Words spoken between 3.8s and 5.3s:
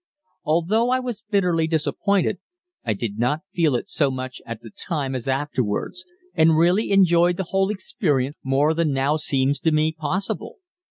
so much at the time as